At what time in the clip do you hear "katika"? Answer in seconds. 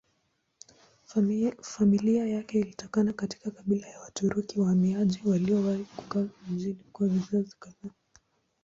3.13-3.51